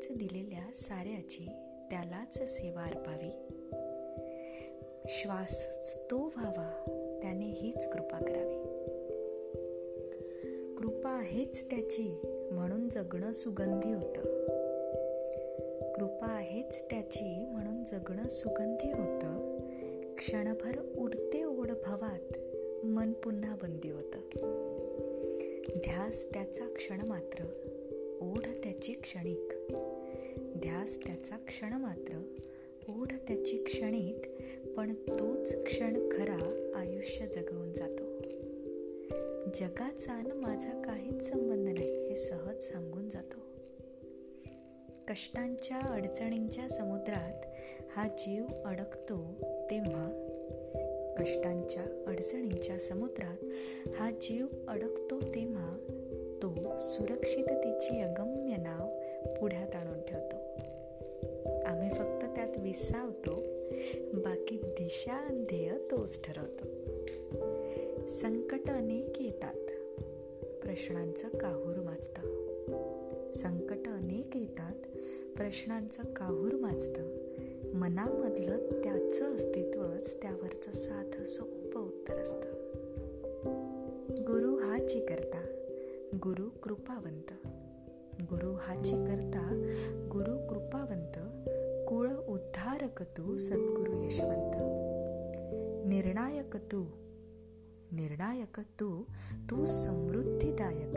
त्यानेच 0.00 0.18
दिलेल्या 0.18 0.72
साऱ्याची 0.74 1.46
त्यालाच 1.90 2.38
सेवा 2.48 2.82
अर्पावी. 2.82 3.30
श्वास 5.08 5.66
तो 6.10 6.16
व्हावा 6.16 6.68
त्याने 7.22 7.46
हीच 7.46 7.92
कृपा 7.92 8.18
करावी. 8.18 8.62
कृपा 10.76 11.22
हेच 11.24 11.70
त्याची 11.70 12.20
म्हणून 12.52 12.88
जगणं 12.88 13.32
सुगंधी 13.32 13.92
होतं. 13.92 14.22
कृपा 15.92 16.26
आहेच 16.26 16.90
त्याची 16.90 17.46
म्हणून 17.52 17.84
जगणं 17.84 18.28
सुगंधी 18.28 18.92
होतं. 18.92 19.58
क्षणभर 20.14 20.98
उरते 20.98 21.44
ओढ 21.44 21.70
भवात 21.86 22.34
मन 22.84 23.12
पुन्हा 23.12 23.56
बंदी 23.62 23.90
होतं. 23.90 24.18
ध्यास 25.76 26.26
त्याचा 26.34 26.64
क्षण 26.64 27.00
मात्र 27.00 27.44
ओढ 28.20 28.44
त्याची 28.64 28.92
क्षणिक. 28.92 29.52
ध्यास 30.56 30.98
त्याचा 31.06 31.36
क्षण 31.36 31.72
मात्र 31.72 32.22
ओढ 32.88 33.08
त्याची 33.28 33.64
क्षणिक 33.64 34.28
पण 34.76 34.94
तोच 34.94 35.64
क्षण 35.64 36.08
खरा 36.12 36.72
आयुष्य 36.74 37.26
जगवून 37.26 37.72
जातो. 37.72 38.04
जगाचा 39.54 40.22
न 40.22 40.32
माझा 40.32 40.82
काहीच 40.82 41.30
संबंध 41.30 41.68
नाही 41.68 42.08
हे 42.08 42.16
सहज 42.16 42.62
सांगून 42.62 43.08
जातो. 43.08 43.40
कष्टांच्या 45.08 45.78
अडचणींच्या 45.78 46.68
समुद्रात 46.68 47.46
हा 47.90 48.08
जीव 48.08 48.44
अडकतो 48.64 49.34
तेव्हा 49.70 50.26
कष्टांच्या 51.18 52.04
अडचणींच्या 52.06 52.78
समुद्रात 52.78 53.44
हा 53.96 54.10
जीव 54.10 54.46
अडकतो 54.68 55.20
तेव्हा 55.20 55.59
सुरक्षिततेची 56.80 58.00
अगम्य 58.00 58.56
नाव 58.56 58.88
पुढ्यात 59.40 59.74
आणून 59.74 60.00
ठेवतो. 60.00 60.36
आम्ही 61.66 61.88
फक्त 61.88 62.24
त्यात 62.34 62.58
विसावतो 62.58 63.42
बाकी 64.12 64.56
दिशा 64.56 65.28
ध्येय 65.30 65.72
तोच 65.90 66.20
ठरवतो. 66.24 66.66
संकट 68.08 68.70
अनेक 68.70 69.22
येतात 69.22 69.88
प्रश्नांचं 70.62 71.28
काहूर 71.28 71.80
माजतं 71.80 72.20
संकट 73.32 73.86
अनेक 73.86 74.36
येतात 74.36 74.86
प्रश्नांचं 75.36 76.02
काहूर 76.02 76.54
माजतं 76.54 77.02
मनामधलं 77.74 78.58
त्याचं 78.58 79.36
अस्तित्वच 79.36 80.22
त्यावरचं 80.22 80.72
साधं 80.72 81.24
सोपं 81.24 81.80
उत्तर 81.80 82.14
असतं. 82.14 82.50
गुरु 84.20 84.56
हा 84.56 84.78
करता 85.08 85.19
गुरु 86.22 86.50
कृपावंत. 86.50 87.32
गुरु 88.22 88.52
हाची 88.52 89.06
करता 89.06 89.48
गुरु 90.08 90.48
कृपावंत 90.48 91.12
कुळ 91.88 92.10
उद्धारक 92.10 93.02
तू 93.02 93.36
सद्गुरु 93.36 94.02
यशवंत. 94.02 94.56
निर्णायक 95.88 96.56
तू 96.56 96.84
निर्णायक 97.92 98.60
तू 98.60 99.02
तू 99.50 99.64
समृद्धिदायक. 99.64 100.96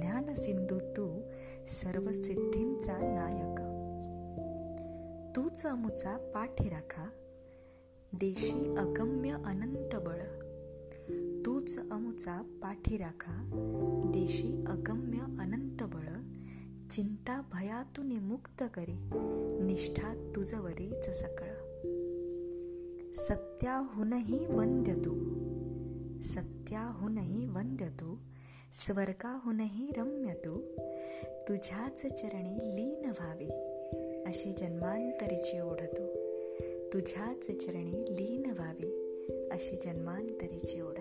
ज्ञानसिंधू 0.00 0.78
तू 0.78 1.20
सर्व 1.68 2.12
सिद्धींचा 2.12 2.96
नायक. 3.02 3.60
तूच 5.36 5.66
अमुचा 5.66 6.30
पाठी 6.34 6.68
राखा. 6.68 7.10
देशी 8.12 8.76
अगम्य 8.76 9.30
अनंत 9.30 9.94
बळ. 9.94 10.49
अमुच 11.60 11.78
अमुचा 11.90 12.42
पाठी 12.62 12.96
राखा. 12.96 13.50
देशी 14.12 14.64
अगम्य 14.68 15.18
अनंत 15.18 15.82
बळ. 15.82 16.22
चिंता 16.88 17.40
भयातून 17.40 18.12
मुक्त 18.12 18.64
करी. 18.74 19.10
निष्ठा 19.62 20.32
तुझवरीच 20.36 21.10
सकळ. 21.10 21.52
सत्याहूनही 23.12 24.46
वंद्य 24.46 24.94
तू. 24.94 25.14
सत्याहूनही 26.22 27.46
वंद्य 27.46 27.88
तू. 27.88 28.16
स्वर्गाहूनही 28.72 29.92
रम्य 29.96 30.34
तू. 30.34 30.58
तुझ्याच 31.48 32.06
चरणी 32.06 32.56
लीन 32.56 33.04
व्हावी. 33.04 33.50
अशी 34.26 34.52
जन्मांतरीची 34.52 35.60
ओढतो 35.60 36.06
तुझ्याच 36.92 37.46
चरणी 37.46 38.04
लीन 38.10 38.50
व्हावी. 38.50 39.06
अशी 39.52 39.76
जन्मांतरीची 39.76 40.80
ओढ 40.80 40.99